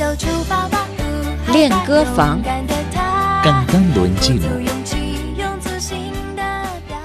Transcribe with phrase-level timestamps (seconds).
[0.00, 0.86] 就出发吧。
[1.52, 4.40] 练歌房勇敢的他 Cantando en 鼓 chino.
[4.40, 4.96] 足勇气，
[5.38, 6.42] 用自信的
[6.88, 7.00] 表达。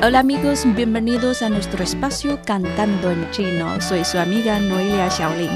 [0.00, 3.80] Hola amigos, bienvenidos a nuestro espacio Cantando en Chino.
[3.80, 5.50] Soy su amiga Noelia Xiaolin.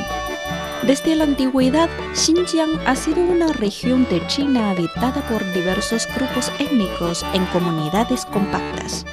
[0.87, 7.25] Desde la antigüedad, Xinjiang ha sido una región de China habitada por diversos grupos étnicos
[7.33, 9.05] en comunidades compactas.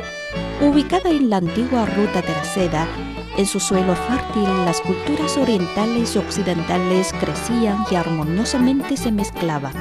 [0.60, 2.86] Ubicada en la antigua ruta de la seda,
[3.36, 9.72] en su suelo fértil las culturas orientales y occidentales crecían y armoniosamente se mezclaban.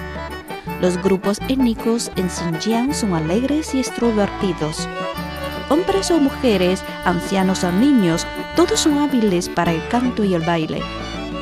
[0.81, 4.89] Los grupos étnicos en Xinjiang son alegres y extrovertidos.
[5.70, 8.25] Hombres o mujeres, ancianos o niños,
[8.55, 10.81] todos son hábiles para el canto y el baile.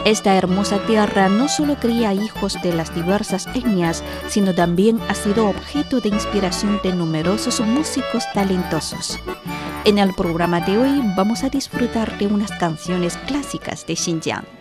[0.03, 5.47] Esta hermosa tierra no solo cría hijos de las diversas etnias, sino también ha sido
[5.47, 9.19] objeto de inspiración de numerosos músicos talentosos.
[9.85, 14.60] En el programa de hoy vamos a disfrutar de unas canciones clásicas de Xinjiang.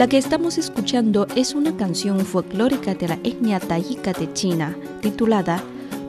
[0.00, 5.62] La que estamos escuchando es una canción folclórica de la etnia tayika de China, titulada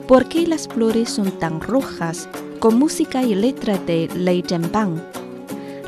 [0.08, 2.26] ¿Por qué las flores son tan rojas?
[2.58, 4.98] con música y letra de Lei Zhenbang.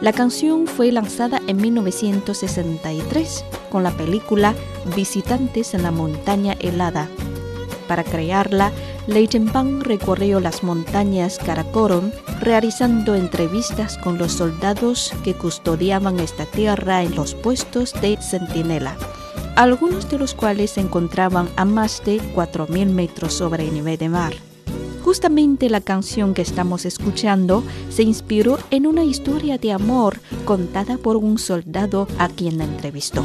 [0.03, 4.55] La canción fue lanzada en 1963 con la película
[4.95, 7.09] Visitantes en la montaña helada.
[7.89, 8.73] Para crearla,
[9.07, 12.11] Lei Zhenbang recorrió las montañas Karakorum
[12.41, 18.97] realizando entrevistas con los soldados que custodiaban esta tierra en los puestos de centinela,
[19.57, 24.09] algunos de los cuales se encontraban a más de 4.000 metros sobre el nivel de
[24.09, 24.35] mar.
[25.05, 31.17] Justamente la canción que estamos escuchando se inspiró en una historia de amor contada por
[31.19, 33.23] un soldado a quien entrevistó.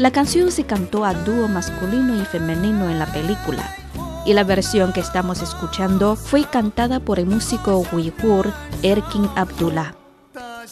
[0.00, 3.76] La canción se cantó a dúo masculino y femenino en la película,
[4.24, 8.50] y la versión que estamos escuchando fue cantada por el músico uigur
[8.82, 9.94] Erkin Abdullah.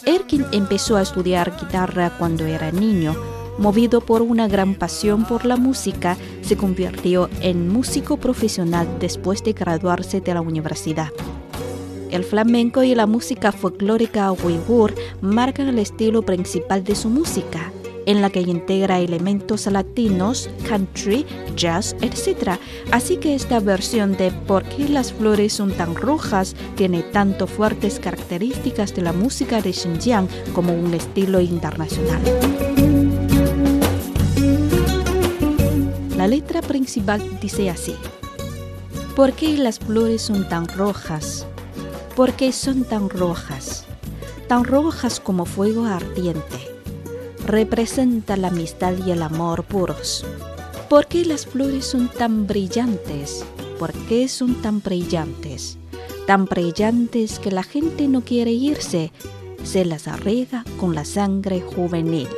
[0.07, 3.15] Erkin empezó a estudiar guitarra cuando era niño.
[3.59, 9.53] Movido por una gran pasión por la música, se convirtió en músico profesional después de
[9.53, 11.11] graduarse de la universidad.
[12.11, 17.71] El flamenco y la música folclórica uigur marcan el estilo principal de su música,
[18.09, 22.59] en la que integra elementos latinos, country, jazz, etc.
[22.91, 26.57] Así que esta versión de ¿Por qué las flores son tan rojas?
[26.75, 32.23] tiene tanto fuertes características de la música de Xinjiang como un estilo internacional.
[36.17, 37.95] La letra principal dice así.
[39.15, 41.47] ¿Por qué las flores son tan rojas?
[42.17, 43.85] ¿Por qué son tan rojas?
[44.49, 46.78] Tan rojas como fuego ardiente.
[47.49, 50.23] Representa la amistad y el amor puros.
[50.91, 53.43] ¿Por qué las flores son tan brillantes?
[53.79, 55.79] ¿Por qué son tan brillantes?
[56.27, 59.13] Tan brillantes que la gente no quiere irse,
[59.65, 62.29] se las arrega con la sangre juvenil.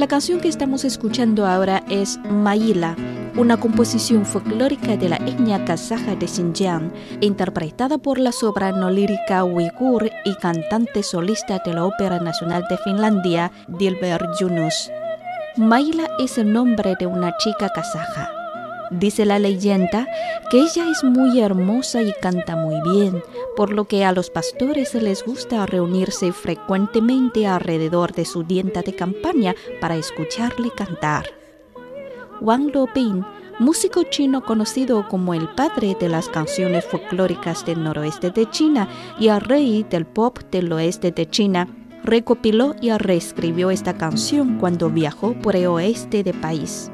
[0.00, 2.96] La canción que estamos escuchando ahora es Maila
[3.36, 10.10] una composición folclórica de la etnia kazaja de Xinjiang, interpretada por la soprano lírica uigur
[10.24, 14.90] y cantante solista de la Ópera Nacional de Finlandia, Dilber Yunus.
[15.56, 18.30] Maila es el nombre de una chica kazaja.
[18.90, 20.08] Dice la leyenda
[20.50, 23.22] que ella es muy hermosa y canta muy bien,
[23.56, 28.94] por lo que a los pastores les gusta reunirse frecuentemente alrededor de su dienta de
[28.96, 31.39] campaña para escucharle cantar.
[32.40, 33.24] Wang Lopin,
[33.58, 38.88] músico chino conocido como el padre de las canciones folclóricas del noroeste de China
[39.18, 41.68] y el rey del pop del oeste de China,
[42.02, 46.90] recopiló y reescribió esta canción cuando viajó por el oeste del país.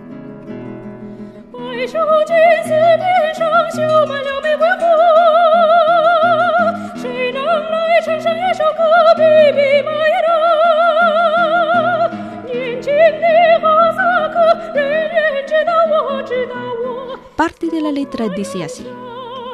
[17.47, 18.85] Parte de la letra dice así.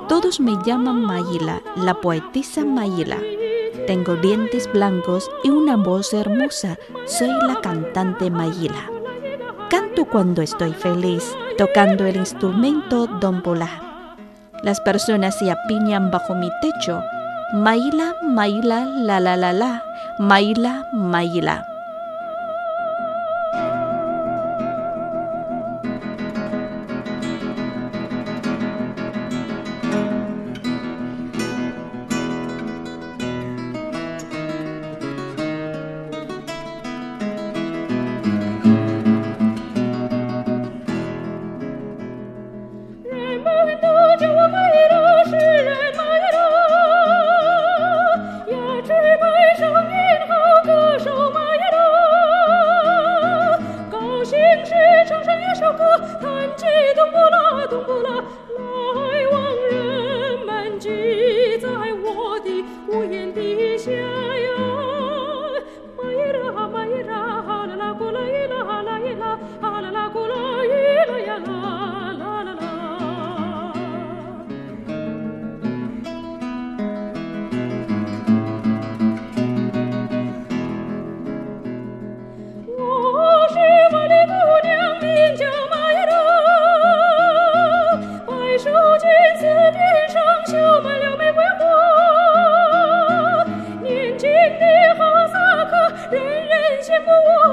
[0.08, 3.18] Todos me llaman Mayila, la poetisa Mayila.
[3.86, 6.78] Tengo dientes blancos y una voz hermosa.
[7.04, 8.90] Soy la cantante Mayila.
[9.68, 14.16] Canto cuando estoy feliz, tocando el instrumento dombola.
[14.62, 16.98] Las personas se apiñan bajo mi techo.
[17.52, 19.84] Mayila, Mayila, la la la la.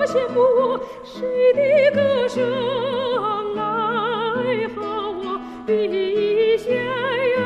[0.09, 1.21] 羡慕我，谁
[1.53, 1.61] 的
[1.93, 2.41] 歌声
[3.53, 3.61] 来
[4.69, 7.37] 和我比一下呀？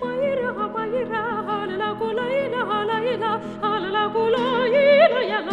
[0.00, 4.38] 白日啊白日啊，阿拉古拉伊啦哈拉伊啦，阿拉古拉
[4.68, 4.76] 伊
[5.12, 5.50] 啦呀啦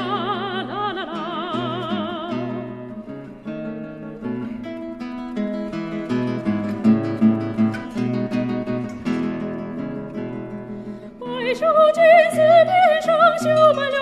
[0.70, 1.08] 啦啦啦。
[11.54, 12.00] 手绢
[12.32, 13.10] 子边上
[13.40, 14.01] 绣满了。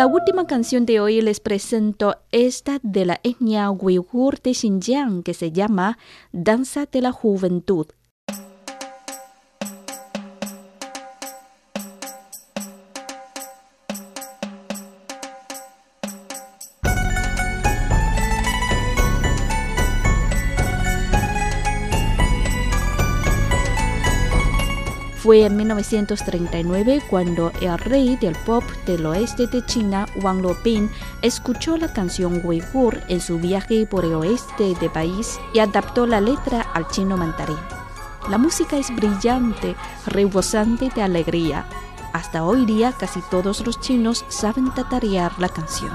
[0.00, 5.34] La última canción de hoy les presento esta de la etnia uigur de Xinjiang que
[5.34, 5.98] se llama
[6.32, 7.86] Danza de la Juventud.
[25.30, 30.90] Fue en 1939 cuando el rey del pop del oeste de China, Wang Lopin,
[31.22, 36.20] escuchó la canción Uigur en su viaje por el oeste del país y adaptó la
[36.20, 37.60] letra al chino mandarín.
[38.28, 41.64] La música es brillante, rebosante de alegría.
[42.12, 45.92] Hasta hoy día casi todos los chinos saben tatarear la canción.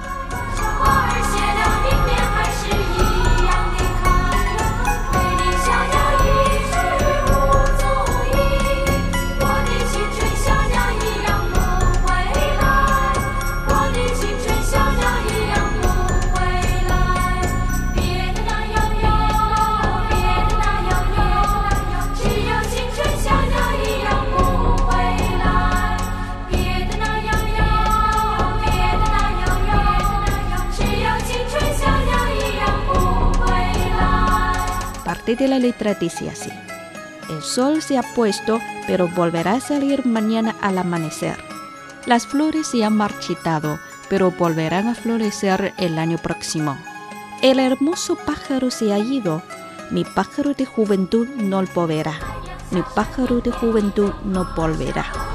[35.36, 36.52] De la letra dice así.
[37.30, 41.38] El sol se ha puesto, pero volverá a salir mañana al amanecer.
[42.06, 46.78] Las flores se han marchitado, pero volverán a florecer el año próximo.
[47.42, 49.42] El hermoso pájaro se ha ido,
[49.92, 52.14] mi pájaro de juventud no volverá.
[52.72, 55.35] Mi pájaro de juventud no volverá.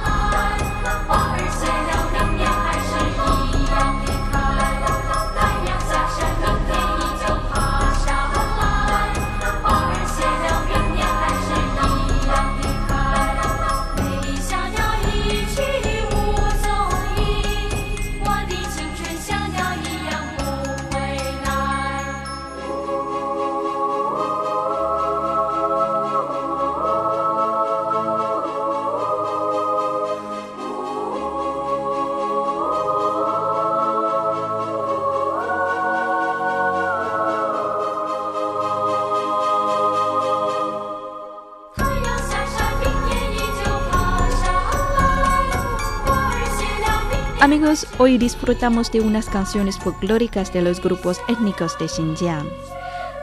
[47.40, 52.46] Amigos, hoy disfrutamos de unas canciones folclóricas de los grupos étnicos de Xinjiang.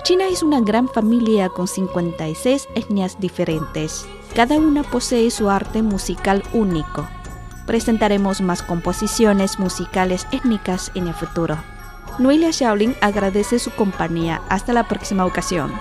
[0.02, 4.08] China es una gran familia con 56 etnias diferentes.
[4.34, 7.08] Cada una posee su arte musical único.
[7.68, 11.56] Presentaremos más composiciones musicales étnicas en el futuro.
[12.18, 14.42] Noelia Shaolin agradece su compañía.
[14.50, 15.72] Hasta la próxima ocasión.